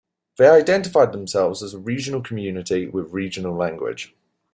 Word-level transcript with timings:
They 0.39 0.47
identified 0.47 1.11
themselves 1.11 1.61
as 1.61 1.75
a 1.75 1.77
regional 1.77 2.23
community 2.23 2.87
with 2.87 3.11
regional 3.13 3.53
language. 3.55 4.15